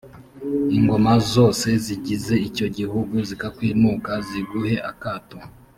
ingoma 0.77 1.11
zose 1.33 1.67
zigize 1.85 2.35
icyo 2.47 2.67
gihugu 2.77 3.15
zizakwinuka, 3.27 4.11
ziguhe 4.27 4.75
akato. 4.93 5.37